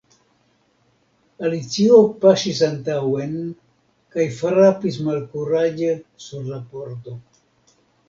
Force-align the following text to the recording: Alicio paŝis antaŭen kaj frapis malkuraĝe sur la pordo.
Alicio 1.49 1.99
paŝis 2.23 2.63
antaŭen 2.69 3.37
kaj 4.17 4.27
frapis 4.41 5.01
malkuraĝe 5.11 5.95
sur 6.27 6.53
la 6.53 6.63
pordo. 6.75 7.19